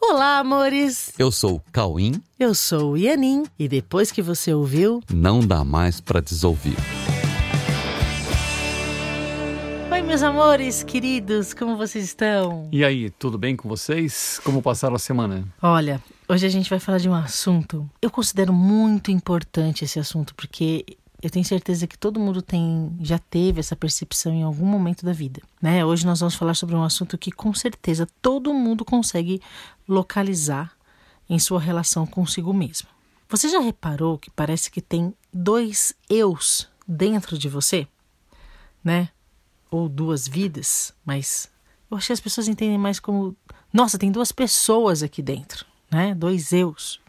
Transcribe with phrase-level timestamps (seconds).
[0.00, 1.12] Olá, amores!
[1.18, 2.22] Eu sou o Cauim.
[2.38, 3.44] Eu sou o Ianin.
[3.58, 6.76] E depois que você ouviu, Não dá mais pra desouvir.
[9.90, 12.68] Oi, meus amores queridos, como vocês estão?
[12.70, 14.40] E aí, tudo bem com vocês?
[14.44, 15.44] Como passaram a semana?
[15.60, 17.88] Olha, hoje a gente vai falar de um assunto.
[18.00, 20.84] Eu considero muito importante esse assunto porque
[21.20, 25.12] eu tenho certeza que todo mundo tem já teve essa percepção em algum momento da
[25.12, 25.84] vida, né?
[25.84, 29.42] Hoje nós vamos falar sobre um assunto que com certeza todo mundo consegue
[29.86, 30.72] localizar
[31.28, 32.88] em sua relação consigo mesmo.
[33.28, 37.86] Você já reparou que parece que tem dois eus dentro de você,
[38.82, 39.10] né?
[39.70, 41.50] Ou duas vidas, mas
[41.90, 43.36] eu acho que as pessoas entendem mais como,
[43.72, 46.14] nossa, tem duas pessoas aqui dentro, né?
[46.14, 47.00] Dois eus.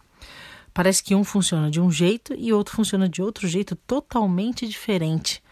[0.79, 5.43] Parece que um funciona de um jeito e outro funciona de outro jeito totalmente diferente.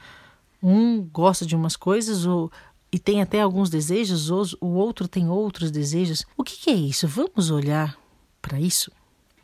[0.64, 2.50] Um gosta de umas coisas ou,
[2.94, 6.26] e tem até alguns desejos, os- o outro tem outros desejos.
[6.38, 7.10] O que, que é isso?
[7.10, 7.98] Vamos olhar
[8.42, 8.90] para isso?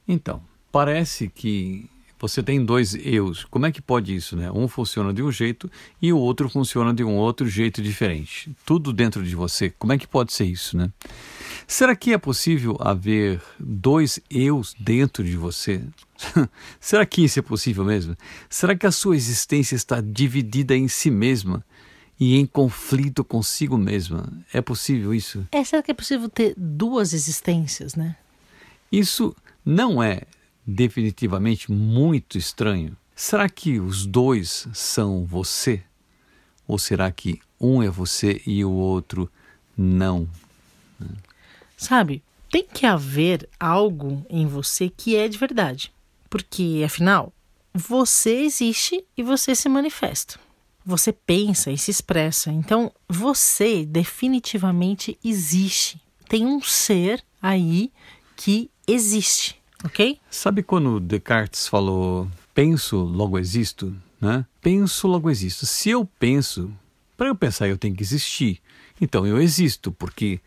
[0.08, 0.42] Então,
[0.72, 3.44] parece que você tem dois eus.
[3.44, 4.50] Como é que pode isso, né?
[4.54, 5.70] Um funciona de um jeito
[6.02, 8.56] e o outro funciona de um outro jeito diferente.
[8.66, 9.70] Tudo dentro de você.
[9.70, 10.90] Como é que pode ser isso, né?
[11.74, 15.82] Será que é possível haver dois eus dentro de você?
[16.80, 18.16] Será que isso é possível mesmo?
[18.48, 21.66] Será que a sua existência está dividida em si mesma
[22.20, 24.32] e em conflito consigo mesma?
[24.54, 25.48] É possível isso?
[25.52, 28.18] É, será que é possível ter duas existências, né?
[28.92, 29.36] Isso
[29.66, 30.22] não é
[30.68, 32.96] definitivamente muito estranho.
[33.16, 35.82] Será que os dois são você?
[36.68, 39.28] Ou será que um é você e o outro
[39.76, 40.30] não?
[41.84, 45.92] Sabe, tem que haver algo em você que é de verdade.
[46.30, 47.34] Porque, afinal,
[47.74, 50.40] você existe e você se manifesta.
[50.86, 52.52] Você pensa e se expressa.
[52.52, 56.02] Então, você definitivamente existe.
[56.30, 57.92] Tem um ser aí
[58.36, 60.20] que existe, ok?
[60.30, 63.96] Sabe quando Descartes falou penso, logo existo?
[64.22, 64.46] Né?
[64.62, 65.66] Penso, logo existo.
[65.66, 66.72] Se eu penso,
[67.18, 68.62] para eu pensar eu tenho que existir.
[69.02, 70.40] Então eu existo, porque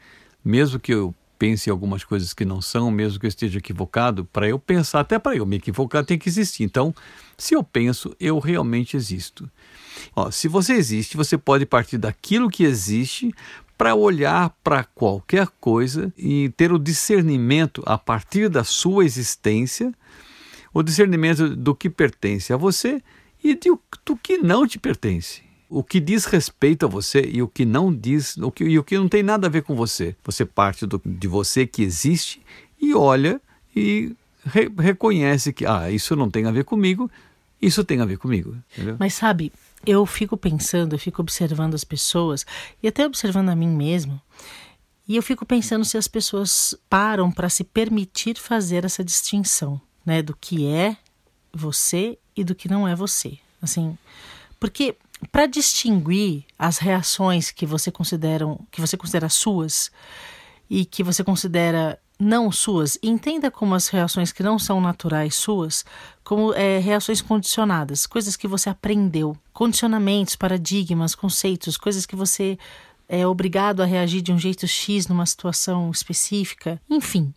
[0.45, 4.25] mesmo que eu pense em algumas coisas que não são, mesmo que eu esteja equivocado,
[4.25, 6.65] para eu pensar, até para eu me equivocar, tem que existir.
[6.65, 6.95] Então,
[7.37, 9.49] se eu penso, eu realmente existo.
[10.15, 13.33] Ó, se você existe, você pode partir daquilo que existe
[13.77, 19.93] para olhar para qualquer coisa e ter o discernimento a partir da sua existência,
[20.73, 23.03] o discernimento do que pertence a você
[23.43, 25.46] e do que não te pertence.
[25.69, 28.85] O que diz respeito a você e o que não diz, o que, e o
[28.85, 30.15] que não tem nada a ver com você.
[30.25, 32.41] Você parte do- de você que existe
[32.81, 33.41] e olha
[33.75, 37.11] e re- reconhece que, ah, isso não tem a ver comigo,
[37.61, 38.57] isso tem a ver comigo.
[38.73, 38.97] Entendeu?
[38.99, 39.53] Mas sabe,
[39.85, 42.47] eu fico pensando, eu fico observando as pessoas
[42.83, 44.21] e até observando a mim mesmo.
[45.09, 50.21] E eu fico pensando se as pessoas param para se permitir fazer essa distinção, né,
[50.23, 50.97] do que é
[51.53, 53.39] você e do que não é você.
[53.63, 53.97] Assim,
[54.61, 54.97] porque
[55.31, 59.91] para distinguir as reações que você consideram, que você considera suas
[60.69, 65.85] e que você considera não suas, entenda como as reações que não são naturais suas,
[66.25, 72.59] como é, reações condicionadas, coisas que você aprendeu, condicionamentos, paradigmas, conceitos, coisas que você
[73.09, 77.33] é obrigado a reagir de um jeito X numa situação específica, enfim.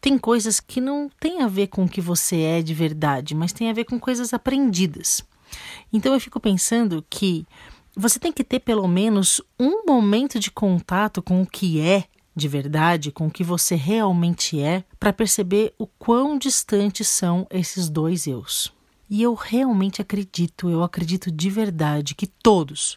[0.00, 3.52] Tem coisas que não têm a ver com o que você é de verdade, mas
[3.52, 5.22] tem a ver com coisas aprendidas.
[5.92, 7.46] Então eu fico pensando que
[7.96, 12.48] você tem que ter pelo menos um momento de contato com o que é de
[12.48, 18.26] verdade, com o que você realmente é, para perceber o quão distantes são esses dois
[18.26, 18.72] eus.
[19.08, 22.96] E eu realmente acredito, eu acredito de verdade que todos,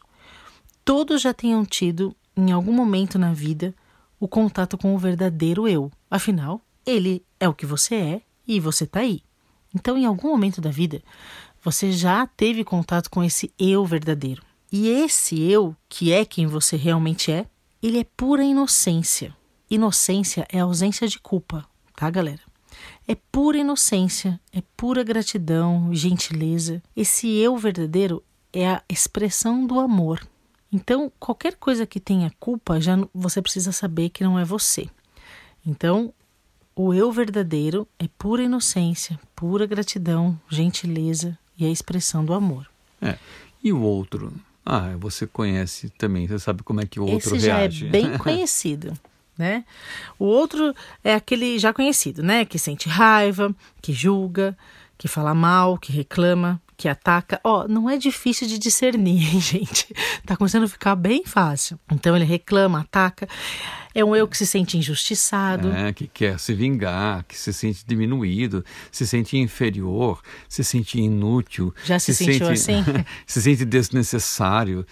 [0.85, 3.73] todos já tenham tido, em algum momento na vida,
[4.19, 5.91] o contato com o verdadeiro eu.
[6.09, 9.21] Afinal, ele é o que você é e você tá aí.
[9.75, 11.01] Então, em algum momento da vida,
[11.63, 14.43] você já teve contato com esse eu verdadeiro.
[14.69, 17.45] E esse eu, que é quem você realmente é,
[17.81, 19.35] ele é pura inocência.
[19.69, 21.65] Inocência é ausência de culpa,
[21.95, 22.41] tá, galera?
[23.07, 26.83] É pura inocência, é pura gratidão, gentileza.
[26.95, 28.21] Esse eu verdadeiro
[28.51, 30.27] é a expressão do amor.
[30.71, 34.89] Então, qualquer coisa que tenha culpa, já você precisa saber que não é você.
[35.65, 36.13] Então,
[36.75, 42.67] o eu verdadeiro é pura inocência, pura gratidão, gentileza e a expressão do amor.
[43.01, 43.17] É.
[43.63, 44.33] E o outro?
[44.65, 47.87] Ah, você conhece também, você sabe como é que o outro Esse já reage.
[47.87, 48.93] é bem conhecido,
[49.37, 49.65] né?
[50.17, 50.73] O outro
[51.03, 52.45] é aquele já conhecido, né?
[52.45, 54.57] Que sente raiva, que julga,
[54.97, 56.61] que fala mal, que reclama.
[56.75, 59.93] Que ataca, ó, não é difícil de discernir, hein, gente?
[60.25, 61.79] Tá começando a ficar bem fácil.
[61.91, 63.27] Então ele reclama, ataca.
[63.95, 65.71] É um eu que se sente injustiçado.
[65.71, 71.73] É, que quer se vingar, que se sente diminuído, se sente inferior, se sente inútil.
[71.83, 73.05] Já se, se sentiu sente, assim?
[73.27, 74.85] se sente desnecessário.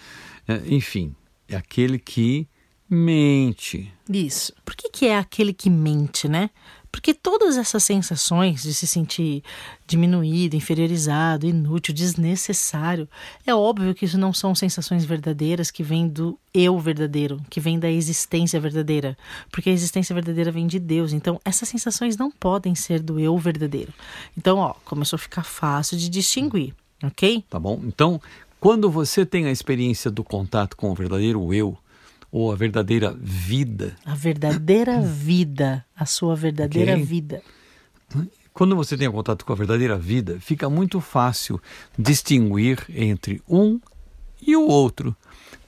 [0.46, 1.14] É, enfim,
[1.48, 2.48] é aquele que
[2.88, 3.92] mente.
[4.08, 4.52] Isso.
[4.64, 6.50] Por que, que é aquele que mente, né?
[6.92, 9.42] Porque todas essas sensações de se sentir
[9.86, 13.08] diminuído, inferiorizado, inútil, desnecessário,
[13.46, 17.78] é óbvio que isso não são sensações verdadeiras que vêm do eu verdadeiro, que vêm
[17.78, 19.16] da existência verdadeira.
[19.50, 21.14] Porque a existência verdadeira vem de Deus.
[21.14, 23.92] Então, essas sensações não podem ser do eu verdadeiro.
[24.36, 27.42] Então, ó, começou a ficar fácil de distinguir, ok?
[27.48, 27.80] Tá bom?
[27.84, 28.20] Então,
[28.60, 31.76] quando você tem a experiência do contato com o verdadeiro eu,
[32.32, 33.94] ou a verdadeira vida.
[34.06, 37.04] A verdadeira vida, a sua verdadeira okay.
[37.04, 37.42] vida.
[38.54, 41.60] Quando você tem contato com a verdadeira vida, fica muito fácil
[41.96, 43.78] distinguir entre um
[44.40, 45.14] e o outro,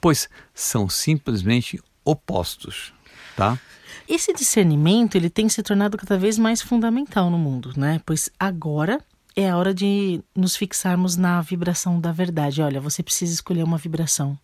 [0.01, 2.93] pois são simplesmente opostos,
[3.35, 3.59] tá?
[4.07, 8.01] Esse discernimento ele tem se tornado cada vez mais fundamental no mundo, né?
[8.05, 8.99] Pois agora
[9.35, 12.61] é a hora de nos fixarmos na vibração da verdade.
[12.61, 14.37] Olha, você precisa escolher uma vibração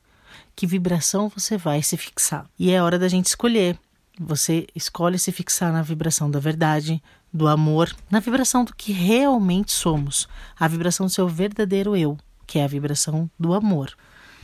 [0.56, 2.46] que vibração você vai se fixar.
[2.58, 3.78] E é hora da gente escolher.
[4.20, 7.02] Você escolhe se fixar na vibração da verdade,
[7.34, 10.28] do amor, na vibração do que realmente somos,
[10.60, 13.96] a vibração do seu verdadeiro eu, que é a vibração do amor.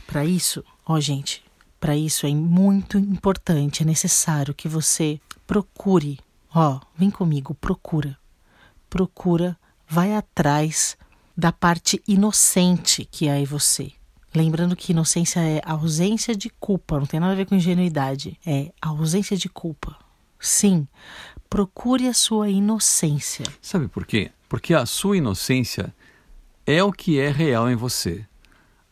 [0.06, 1.44] Para isso, ó gente,
[1.78, 6.18] para isso é muito importante, é necessário que você procure,
[6.54, 8.18] ó, vem comigo, procura.
[8.90, 9.56] Procura,
[9.86, 10.96] vai atrás
[11.36, 13.92] da parte inocente que há em você.
[14.34, 18.72] Lembrando que inocência é ausência de culpa, não tem nada a ver com ingenuidade, é
[18.80, 19.96] ausência de culpa.
[20.38, 20.86] Sim,
[21.48, 23.46] procure a sua inocência.
[23.60, 24.30] Sabe por quê?
[24.48, 25.94] Porque a sua inocência
[26.66, 28.24] é o que é real em você.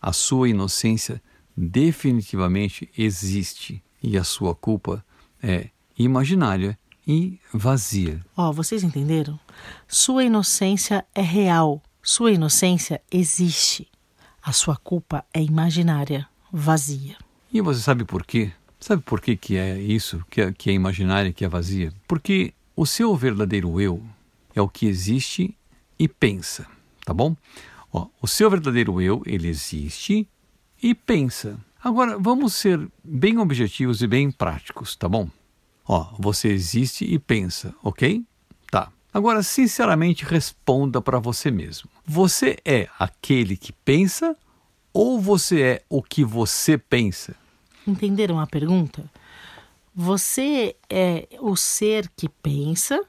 [0.01, 1.23] A sua inocência
[1.57, 5.05] definitivamente existe e a sua culpa
[5.43, 5.69] é
[5.99, 8.21] imaginária e vazia.
[8.37, 9.39] Ó, oh, vocês entenderam?
[9.87, 11.83] Sua inocência é real.
[12.03, 13.89] Sua inocência existe.
[14.47, 17.17] A sua culpa é imaginária, vazia.
[17.53, 18.53] E você sabe por quê?
[18.79, 21.93] Sabe por que, que é isso, que é, que é imaginária, que é vazia?
[22.07, 24.01] Porque o seu verdadeiro eu
[24.55, 25.53] é o que existe
[25.99, 26.65] e pensa,
[27.05, 27.35] tá bom?
[27.93, 30.29] Ó, o seu verdadeiro eu, ele existe
[30.81, 31.59] e pensa.
[31.83, 35.29] Agora, vamos ser bem objetivos e bem práticos, tá bom?
[35.85, 38.25] Ó, você existe e pensa, ok?
[39.17, 41.89] Agora, sinceramente, responda para você mesmo.
[42.05, 44.37] Você é aquele que pensa
[44.93, 47.35] ou você é o que você pensa?
[47.87, 49.11] Entenderam a pergunta?
[49.95, 53.03] Você é o ser que pensa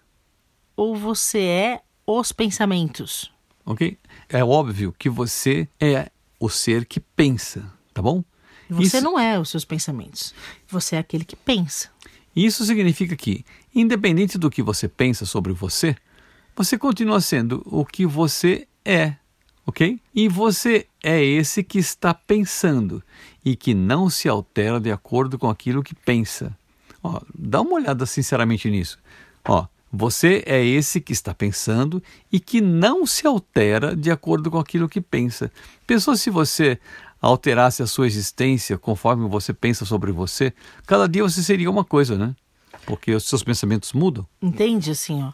[0.78, 3.30] ou você é os pensamentos?
[3.66, 3.98] Ok?
[4.30, 6.10] É óbvio que você é
[6.40, 8.24] o ser que pensa, tá bom?
[8.70, 9.02] Você Isso...
[9.02, 10.34] não é os seus pensamentos.
[10.70, 11.90] Você é aquele que pensa.
[12.34, 13.44] Isso significa que,
[13.82, 15.96] independente do que você pensa sobre você,
[16.56, 19.16] você continua sendo o que você é,
[19.66, 20.00] ok?
[20.14, 23.04] E você é esse que está pensando
[23.46, 26.58] e que não se altera de acordo com aquilo que pensa.
[27.04, 28.98] Ó, dá uma olhada sinceramente nisso.
[29.48, 32.02] Ó, você é esse que está pensando
[32.32, 35.52] e que não se altera de acordo com aquilo que pensa.
[35.86, 36.80] Pensou se você
[37.22, 40.52] alterasse a sua existência conforme você pensa sobre você,
[40.86, 42.36] cada dia você seria uma coisa, né?
[42.88, 44.26] Porque os seus pensamentos mudam.
[44.42, 45.34] Entende assim, ó.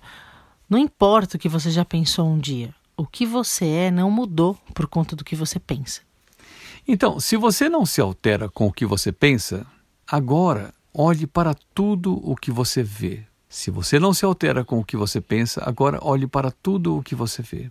[0.68, 4.56] Não importa o que você já pensou um dia, o que você é não mudou
[4.74, 6.02] por conta do que você pensa.
[6.88, 9.66] Então, se você não se altera com o que você pensa,
[10.08, 13.24] agora olhe para tudo o que você vê.
[13.48, 17.04] Se você não se altera com o que você pensa, agora olhe para tudo o
[17.04, 17.70] que você vê.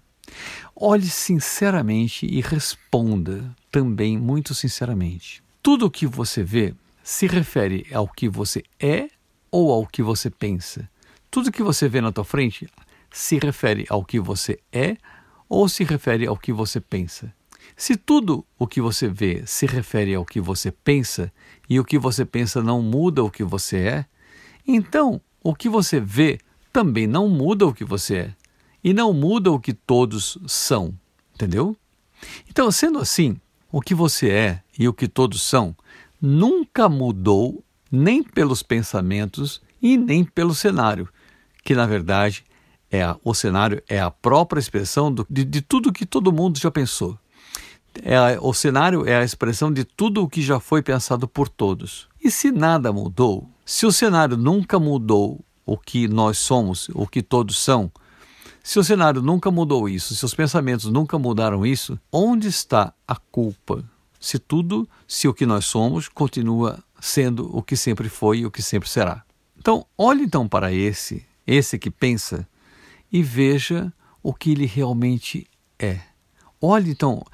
[0.77, 5.43] Olhe sinceramente e responda também muito sinceramente.
[5.61, 6.73] Tudo o que você vê
[7.03, 9.09] se refere ao que você é
[9.53, 10.89] ou ao que você pensa.
[11.31, 12.69] Tudo que você vê na tua frente
[13.13, 14.97] se refere ao que você é
[15.49, 17.33] ou se refere ao que você pensa.
[17.77, 21.33] Se tudo o que você vê se refere ao que você pensa
[21.69, 24.07] e o que você pensa não muda o que você é,
[24.67, 26.39] então o que você vê
[26.73, 28.35] também não muda o que você é
[28.83, 30.95] e não muda o que todos são,
[31.35, 31.77] entendeu?
[32.49, 33.39] Então, sendo assim,
[33.71, 35.77] o que você é e o que todos são
[36.21, 41.07] nunca mudou nem pelos pensamentos e nem pelo cenário,
[41.63, 42.43] que na verdade
[42.91, 46.59] é a, o cenário é a própria expressão do, de, de tudo que todo mundo
[46.59, 47.19] já pensou.
[48.03, 51.49] É a, o cenário é a expressão de tudo o que já foi pensado por
[51.49, 52.09] todos.
[52.25, 57.23] E se nada mudou, se o cenário nunca mudou o que nós somos, o que
[57.23, 57.91] todos são,
[58.65, 63.17] Se o cenário nunca mudou isso, se os pensamentos nunca mudaram isso, onde está a
[63.17, 63.85] culpa?
[64.21, 68.51] Se tudo, se o que nós somos continua sendo o que sempre foi e o
[68.51, 69.25] que sempre será.
[69.59, 72.47] Então, olhe então para esse, esse que pensa,
[73.13, 73.93] e veja
[74.23, 75.45] o que ele realmente
[75.81, 75.99] é.
[76.61, 77.25] Olhe então,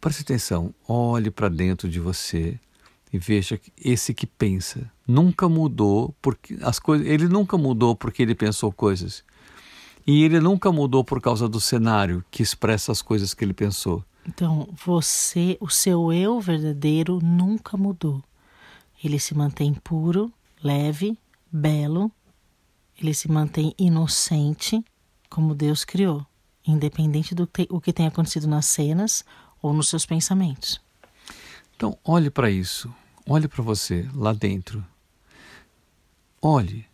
[0.00, 2.60] preste atenção, olhe para dentro de você
[3.12, 8.36] e veja esse que pensa nunca mudou porque as coisas, ele nunca mudou porque ele
[8.36, 9.24] pensou coisas.
[10.06, 14.04] E ele nunca mudou por causa do cenário que expressa as coisas que ele pensou.
[14.26, 18.22] Então, você, o seu eu verdadeiro nunca mudou.
[19.02, 21.18] Ele se mantém puro, leve,
[21.50, 22.10] belo,
[23.00, 24.84] ele se mantém inocente,
[25.30, 26.26] como Deus criou,
[26.66, 29.24] independente do que, o que tenha acontecido nas cenas
[29.62, 30.80] ou nos seus pensamentos.
[31.76, 32.92] Então, olhe para isso,
[33.24, 34.84] olhe para você lá dentro.
[36.42, 36.86] Olhe.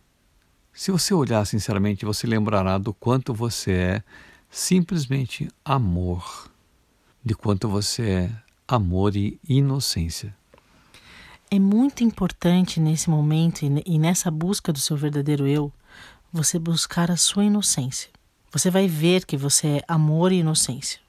[0.71, 4.03] Se você olhar sinceramente, você lembrará do quanto você é
[4.49, 6.51] simplesmente amor,
[7.23, 8.31] de quanto você é
[8.67, 10.35] amor e inocência.
[11.51, 15.71] É muito importante nesse momento e nessa busca do seu verdadeiro eu,
[16.33, 18.09] você buscar a sua inocência.
[18.51, 20.99] Você vai ver que você é amor e inocência.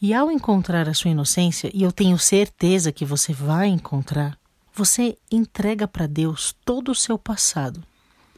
[0.00, 4.38] E ao encontrar a sua inocência, e eu tenho certeza que você vai encontrar,
[4.74, 7.82] você entrega para Deus todo o seu passado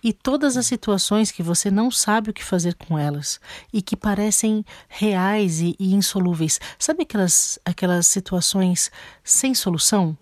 [0.02, 3.40] e todas as situações que você não sabe o que fazer com elas
[3.72, 6.60] e que parecem reais e, e insolúveis.
[6.78, 8.90] Sabe aquelas, aquelas situações
[9.22, 10.16] sem solução?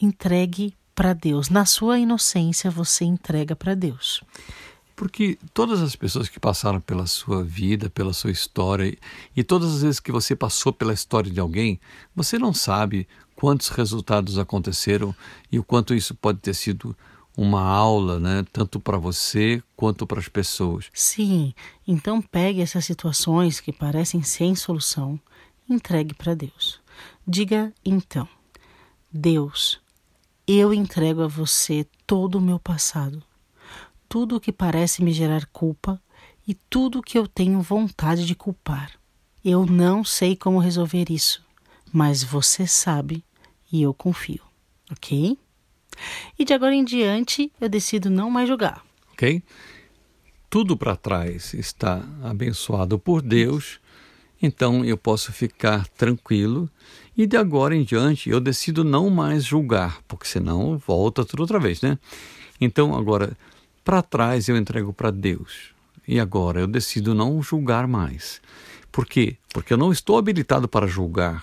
[0.00, 1.48] Entregue para Deus.
[1.48, 4.22] Na sua inocência, você entrega para Deus.
[4.96, 8.96] Porque todas as pessoas que passaram pela sua vida, pela sua história,
[9.36, 11.80] e todas as vezes que você passou pela história de alguém,
[12.14, 15.14] você não sabe quantos resultados aconteceram
[15.50, 16.96] e o quanto isso pode ter sido
[17.36, 20.86] uma aula, né, tanto para você quanto para as pessoas.
[20.94, 21.52] Sim,
[21.86, 25.18] então pegue essas situações que parecem sem solução,
[25.68, 26.80] entregue para Deus.
[27.26, 28.28] Diga então:
[29.12, 29.80] Deus,
[30.46, 33.22] eu entrego a você todo o meu passado,
[34.08, 36.00] tudo o que parece me gerar culpa
[36.46, 38.92] e tudo o que eu tenho vontade de culpar.
[39.44, 41.42] Eu não sei como resolver isso,
[41.92, 43.24] mas você sabe
[43.72, 44.42] e eu confio,
[44.90, 45.38] ok?
[46.38, 48.84] E de agora em diante eu decido não mais julgar.
[49.12, 49.42] Ok?
[50.50, 53.80] Tudo para trás está abençoado por Deus,
[54.40, 56.70] então eu posso ficar tranquilo
[57.16, 61.58] e de agora em diante eu decido não mais julgar, porque senão volta tudo outra
[61.58, 61.98] vez, né?
[62.60, 63.36] Então agora,
[63.84, 65.74] para trás eu entrego para Deus.
[66.06, 68.40] E agora eu decido não julgar mais.
[68.92, 69.36] Por quê?
[69.52, 71.42] Porque eu não estou habilitado para julgar.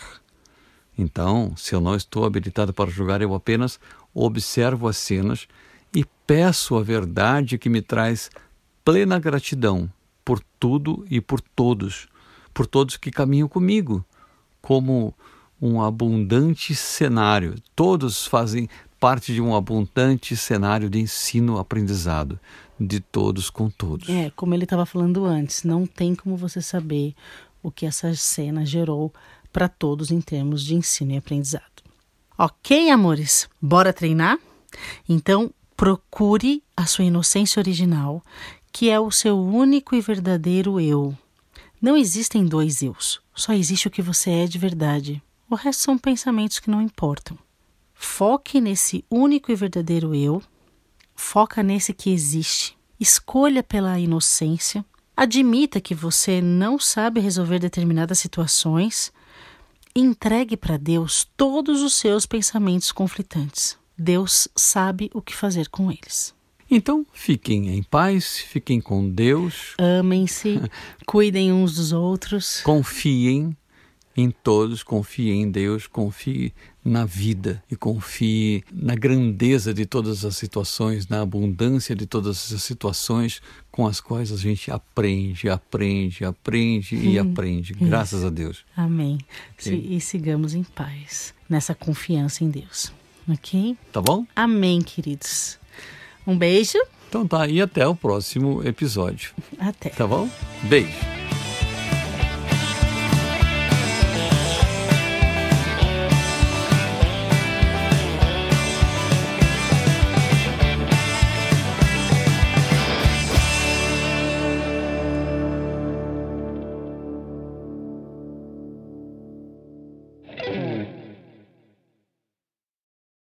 [0.98, 3.80] Então, se eu não estou habilitado para julgar, eu apenas
[4.14, 5.48] observo as cenas
[5.96, 8.30] e peço a verdade que me traz
[8.86, 9.92] plena gratidão
[10.24, 12.08] por tudo e por todos,
[12.54, 14.06] por todos que caminham comigo,
[14.62, 15.14] como
[15.62, 17.56] um abundante cenário.
[17.76, 18.68] Todos fazem
[19.00, 22.40] parte de um abundante cenário de ensino-aprendizado
[22.80, 24.10] de todos com todos.
[24.10, 27.14] É, como ele estava falando antes, não tem como você saber
[27.62, 29.14] o que essa cena gerou
[29.54, 31.64] para todos em termos de ensino e aprendizado.
[32.38, 34.40] Ok, amores, bora treinar?
[35.08, 38.24] Então, procure a sua inocência original,
[38.72, 41.16] que é o seu único e verdadeiro eu.
[41.80, 45.22] Não existem dois eus, só existe o que você é de verdade.
[45.52, 47.38] O resto são pensamentos que não importam.
[47.94, 50.42] Foque nesse único e verdadeiro eu,
[51.14, 59.12] foca nesse que existe, escolha pela inocência, admita que você não sabe resolver determinadas situações,
[59.94, 63.78] entregue para Deus todos os seus pensamentos conflitantes.
[63.98, 66.34] Deus sabe o que fazer com eles.
[66.70, 69.76] Então, fiquem em paz, fiquem com Deus.
[69.78, 70.62] Amem-se,
[71.06, 72.62] cuidem uns dos outros.
[72.62, 73.54] Confiem
[74.16, 76.54] em todos, confie em Deus, confie
[76.84, 82.64] na vida e confie na grandeza de todas as situações, na abundância de todas as
[82.64, 83.42] situações
[83.72, 87.74] com as quais a gente aprende, aprende, aprende e hum, aprende.
[87.74, 88.28] Graças isso.
[88.28, 88.66] a Deus.
[88.76, 89.18] Amém.
[89.66, 92.92] E sigamos em paz, nessa confiança em Deus.
[93.30, 93.78] Ok?
[93.92, 94.26] Tá bom?
[94.36, 95.60] Amém, queridos.
[96.26, 96.80] Um beijo.
[97.08, 99.34] Então tá, e até o próximo episódio.
[99.60, 99.90] Até.
[99.90, 100.30] Tá bom?
[100.64, 101.11] Beijo.